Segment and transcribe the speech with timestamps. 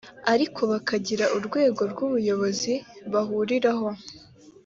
[0.33, 2.73] ariko bakagira urwego rw ubuyobozi
[3.13, 3.89] bahuriraho